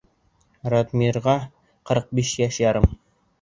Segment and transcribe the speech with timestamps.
[0.73, 1.35] Радмирға
[1.91, 2.91] ҡырҡ биш йәш ярым.